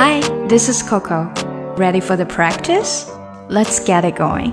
[0.00, 1.28] Hi, this is Coco.
[1.76, 3.10] Ready for the practice?
[3.50, 4.52] Let's get it going.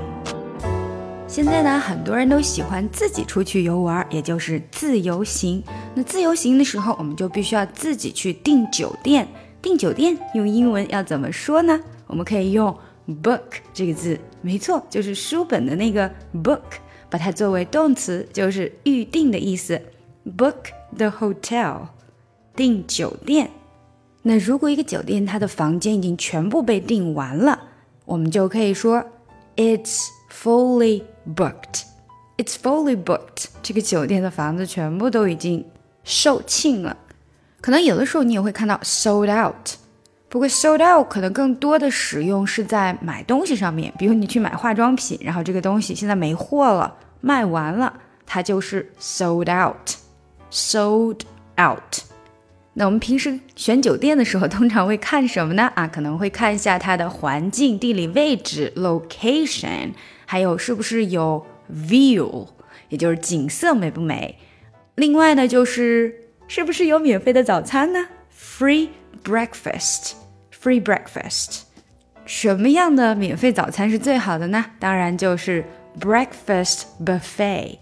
[1.28, 5.64] 现在呢，很多人都喜欢自己出去游玩，也就是自由行。
[5.94, 9.28] 那自由行的时候，我们就必须要自己去订酒店。
[9.62, 11.80] 订酒店用英文要怎么说呢？
[12.08, 12.76] 我们可以用
[13.22, 19.80] book 这个字，没错，就是书本的那个 book，把它作为动词，就是预定的意思。
[20.36, 21.82] Book the hotel，
[22.56, 23.52] 订酒店。
[24.28, 27.60] 那如果一个酒店它的房间已经全部被订完了，
[28.06, 29.06] 我们就可以说
[29.56, 31.04] It's fully
[31.36, 31.84] booked.
[32.36, 33.46] It's fully booked.
[33.62, 35.64] 这个酒店的房子全部都已经
[36.04, 36.98] 售罄了。
[37.62, 39.76] 可能有的时候你也会看到 sold out，
[40.28, 47.94] 不过 sold out 可能更多的使用是在买东西上面，比如你去买化妆品，然后这个东西现在没货了，卖完了，
[48.26, 49.92] 它就是 sold out.
[50.52, 51.22] Sold
[51.60, 52.05] out.
[52.78, 55.72] 那我们平时选酒店的时候，通常会看什么呢？
[55.76, 59.92] 啊，可能会看一下它的环境、地理位置 （location），
[60.26, 62.50] 还有是不是有 view，
[62.90, 64.38] 也就是景色美不美。
[64.96, 66.14] 另外呢，就是
[66.50, 68.90] 是不是有免费的早餐呢？Free
[69.24, 71.62] breakfast，free breakfast。
[72.26, 74.66] 什么样的免费早餐是最好的呢？
[74.80, 75.64] 当然就是
[75.98, 77.78] breakfast buffet。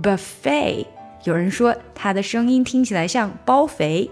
[0.00, 0.86] buffet，
[1.24, 4.08] 有人说它的声音听起来像包肥。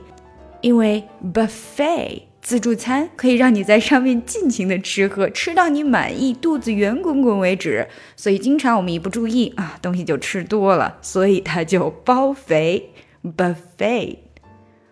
[0.66, 7.86] 因为 buffet 自助餐可以让你在上面尽情的吃喝，吃到你满意、肚子圆滚滚为止。
[8.16, 12.90] 所以经常我们一不注意啊，东西就吃多了，所以它就包肥
[13.22, 14.16] buffet。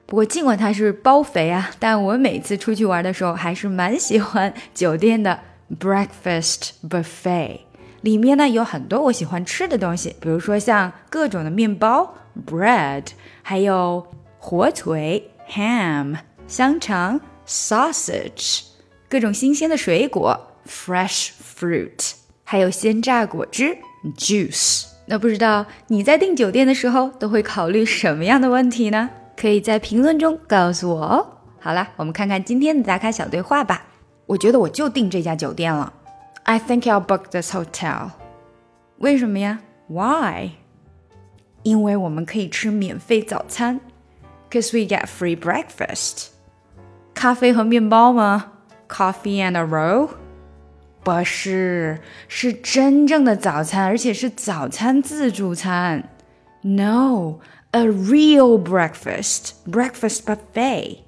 [0.07, 5.41] 不过尽管它是包肥啊，但我每次出去玩的时候还是蛮喜欢酒店的
[5.81, 7.59] breakfast buffet。
[8.03, 12.15] 里面呢有很多我喜欢吃的东西，比如说像各种的面包
[12.47, 13.07] bread，
[13.43, 14.07] 还有
[14.39, 15.33] 火腿。
[15.51, 18.63] Ham 香肠，sausage
[19.09, 22.13] 各种新鲜的水果，fresh fruit，
[22.45, 23.77] 还有鲜榨果汁
[24.17, 24.87] ，juice。
[25.07, 29.11] 那不知道你在订酒店的时候都会考虑什么样的问题呢？
[29.37, 31.27] 可以在评论中告诉我哦。
[31.61, 33.85] 好了，我们看看今天的打卡小对话吧。
[34.27, 35.93] 我觉得我就订这家酒店了。
[36.45, 38.11] I think I'll book this hotel。
[38.99, 40.53] 为什么呀？Why？
[41.63, 43.81] 因为我们可以吃免费早餐。
[44.54, 46.28] because we get free breakfast.
[47.14, 48.52] 咖啡和面包吗？
[48.88, 50.10] Coffee and a roll？
[51.04, 56.10] 不是，是真正的早餐，而且是早餐自助餐。
[56.62, 57.40] No,
[57.72, 61.00] a real breakfast, breakfast buffet.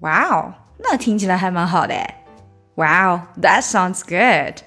[0.00, 1.94] Wow，那听起来还蛮好的。
[2.74, 4.62] Wow, that sounds good.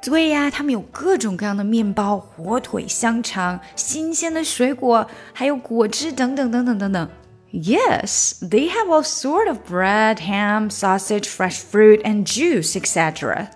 [0.00, 7.08] 对呀，他们有各种各样的面包、火腿、香肠、新鲜的水果，还有果汁等等等等等等。
[7.52, 13.48] Yes, they have all sort of bread, ham, sausage, fresh fruit, and juice, etc.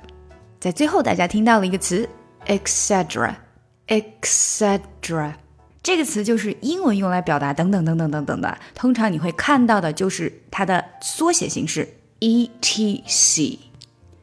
[0.58, 2.08] 在最后，大家听到了一个词，
[2.46, 5.34] etc.，etc.
[5.82, 8.56] 这个词就是英文用来表达等等等等等等的。
[8.74, 11.86] 通常你会看到的就是它的缩写形式
[12.20, 13.58] etc.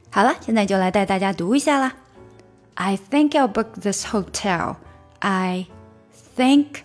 [0.09, 1.93] 好了，现在就来带大家读一下啦。
[2.75, 4.77] I think I'll book this hotel.
[5.19, 5.67] I
[6.37, 6.83] think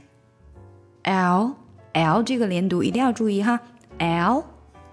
[1.04, 1.54] I'll
[1.93, 3.59] l 这个连读一定要注意哈
[3.97, 4.43] ，l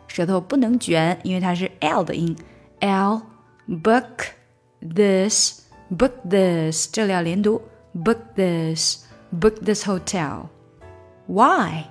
[0.07, 2.37] 舌头不能卷，因为它是 l 的音。
[2.81, 3.23] l
[3.69, 4.27] book
[4.81, 7.63] this book this 这里要连读
[7.95, 10.47] ，book this book this hotel。
[11.27, 11.85] Why?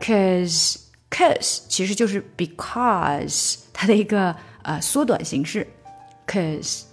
[0.00, 0.78] Cause
[1.10, 5.66] cause 其实就是 because 它的一个呃缩短形式
[6.26, 6.84] ，cause。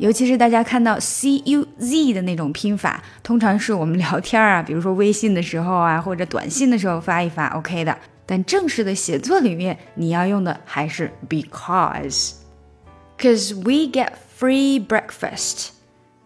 [0.00, 7.96] 尤其是大家看到 C U Z 的那种拼法，通常是我们聊天啊，比如说微信的时候啊，或者短信的时候发一发，OK 的。
[8.26, 15.68] 但正式的写作里面，你要用的还是 because。Cause we get free breakfast.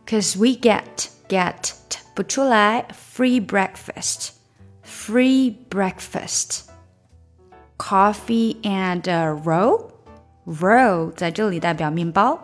[0.06, 1.72] Cause we get get
[2.14, 2.86] 不出来
[3.16, 4.30] free breakfast.
[4.84, 6.62] Free breakfast.
[7.78, 9.02] Coffee and
[9.44, 9.91] roll.
[10.47, 12.38] Roll 在这里代表面包。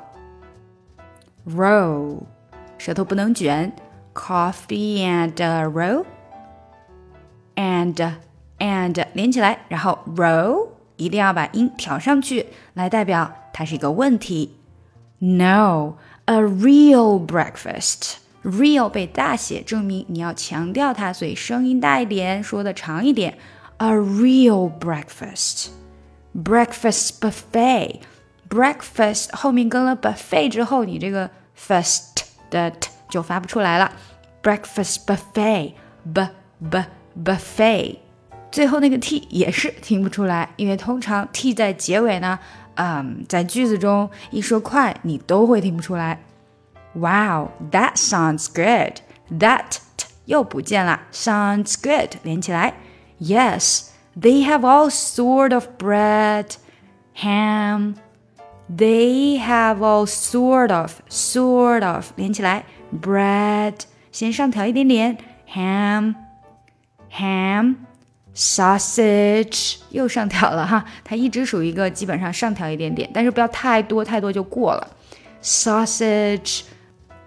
[1.48, 2.22] roll，
[2.78, 3.72] 舌头不能卷。
[4.14, 6.04] Coffee and roll
[7.54, 8.12] and
[8.58, 14.56] and 连起来，然后 roll 一定要把音挑上去，来代表它是一个问题。
[15.18, 18.14] No, a real breakfast.
[18.42, 23.36] Real 被大写，证明你要强调它，所以声音大一点，说的长一点。
[23.78, 25.68] A real breakfast.
[26.34, 28.00] Breakfast buffet.
[28.50, 33.92] breakfast 后面跟了 buffet 之后，你这个 fast 的 t 就发不出来了。
[34.42, 35.72] breakfast buffet
[36.14, 36.28] b
[36.70, 36.84] b
[37.24, 37.98] buffet
[38.52, 42.38] 最后那个 t 也是听不出来，因为通常 t 在结尾呢，
[42.76, 46.22] 嗯，在句子中一说快，你都会听不出来。
[46.94, 49.00] Wow, that sounds good.
[49.40, 49.78] That
[50.24, 52.74] 又不见了，sounds good 连起来。
[53.20, 53.88] Yes,
[54.18, 56.52] they have all sort of bread,
[57.16, 57.96] ham.
[58.70, 62.64] They have all sort of, sort of 连起来，
[63.00, 63.74] bread
[64.10, 65.18] 先上调一点点，
[65.54, 66.14] ham,
[67.12, 67.76] ham,
[68.34, 74.88] sausage 又上调了哈，它一直属于一个基本上上调一点点，但是不要太多，太多就过了。
[75.42, 76.62] sausage,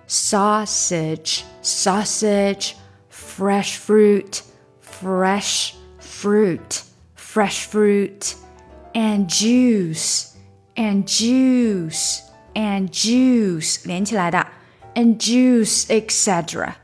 [0.09, 2.73] sausage, sausage,
[3.09, 4.41] fresh fruit,
[4.81, 6.81] fresh fruit,
[7.15, 8.33] fresh fruit,
[8.93, 10.25] and juice
[10.75, 12.21] and juice
[12.53, 14.47] and juice 连起来的，
[14.95, 16.75] and juice etc.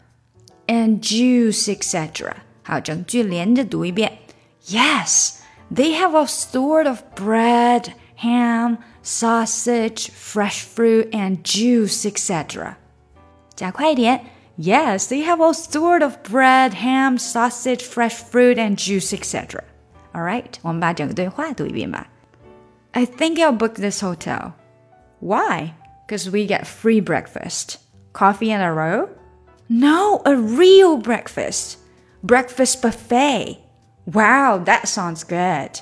[0.67, 2.33] and juice etc.
[2.63, 4.19] 好，整句连着读一遍。
[4.67, 5.35] Yes,
[5.73, 12.75] they have all sort of bread, ham, sausage, fresh fruit, and juice etc.
[13.55, 14.21] 加快一点。
[14.57, 19.63] Yes, they have all sort of bread, ham, sausage, fresh fruit, and juice etc.
[20.13, 22.07] All right，我们把整个对话读一遍吧。
[22.93, 24.55] I think I'll book this hotel.
[25.19, 25.73] Why?
[26.05, 27.77] Because we get free breakfast.
[28.13, 29.09] Coffee and a roll?
[29.67, 31.77] No, a real breakfast.
[32.23, 33.59] Breakfast buffet.
[34.05, 35.81] Wow, that sounds good.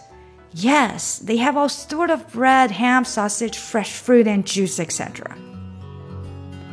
[0.53, 5.35] Yes, they have all sort of bread, ham, sausage, fresh fruit, and juice, etc.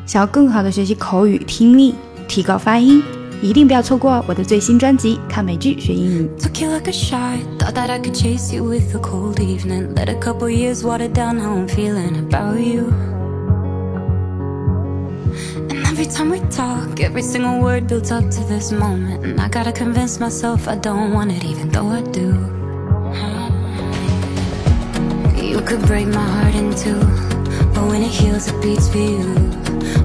[0.06, 1.94] 想要更好的学习口语听力，
[2.28, 3.02] 提高发音。
[3.44, 6.31] 一定不要错过我的最新专辑《看美剧学英语》。
[6.43, 9.94] Took you like a shot, thought that I could chase you with a cold evening.
[9.94, 12.93] Let a couple years water down how I'm feeling about you.
[15.70, 19.25] And every time we talk, every single word builds up to this moment.
[19.25, 22.37] And I gotta convince myself I don't want it, even though I do.
[25.43, 27.00] You could break my heart in two,
[27.72, 29.34] but when it heals, it beats for you.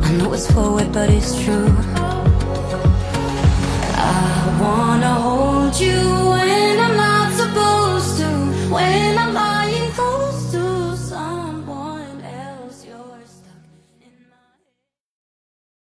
[0.04, 2.09] I know it's forward, but it's true